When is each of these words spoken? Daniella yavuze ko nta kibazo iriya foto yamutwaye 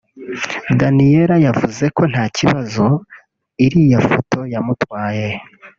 Daniella 0.79 1.35
yavuze 1.47 1.85
ko 1.95 2.03
nta 2.11 2.25
kibazo 2.37 2.85
iriya 3.65 3.99
foto 4.09 4.37
yamutwaye 4.53 5.27